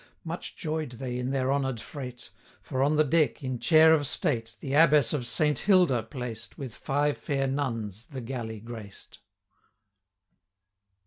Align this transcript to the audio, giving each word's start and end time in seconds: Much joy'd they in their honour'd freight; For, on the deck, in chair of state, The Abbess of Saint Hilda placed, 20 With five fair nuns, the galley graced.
Much 0.23 0.55
joy'd 0.55 0.93
they 0.93 1.19
in 1.19 1.29
their 1.29 1.53
honour'd 1.53 1.79
freight; 1.79 2.31
For, 2.63 2.81
on 2.81 2.95
the 2.95 3.03
deck, 3.03 3.43
in 3.43 3.59
chair 3.59 3.93
of 3.93 4.07
state, 4.07 4.55
The 4.59 4.73
Abbess 4.73 5.13
of 5.13 5.27
Saint 5.27 5.59
Hilda 5.59 6.01
placed, 6.01 6.53
20 6.53 6.59
With 6.59 6.75
five 6.75 7.19
fair 7.19 7.45
nuns, 7.45 8.07
the 8.07 8.21
galley 8.21 8.59
graced. 8.61 9.19